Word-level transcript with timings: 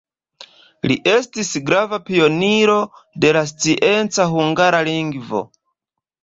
Li 0.91 0.95
estis 1.11 1.51
grava 1.67 1.99
pioniro 2.07 2.79
de 3.27 3.35
la 3.39 3.45
scienca 3.53 4.27
hungara 4.33 4.81
lingvo. 4.91 5.45